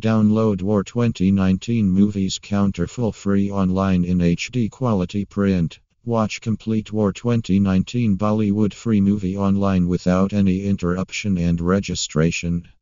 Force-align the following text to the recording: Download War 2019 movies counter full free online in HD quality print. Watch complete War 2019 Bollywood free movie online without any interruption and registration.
Download 0.00 0.62
War 0.62 0.82
2019 0.82 1.90
movies 1.90 2.38
counter 2.38 2.86
full 2.86 3.12
free 3.12 3.50
online 3.50 4.02
in 4.02 4.16
HD 4.16 4.70
quality 4.70 5.26
print. 5.26 5.78
Watch 6.06 6.40
complete 6.40 6.90
War 6.90 7.12
2019 7.12 8.16
Bollywood 8.16 8.72
free 8.72 9.02
movie 9.02 9.36
online 9.36 9.88
without 9.88 10.32
any 10.32 10.64
interruption 10.64 11.36
and 11.36 11.60
registration. 11.60 12.66